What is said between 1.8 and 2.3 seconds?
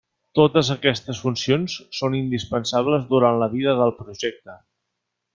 són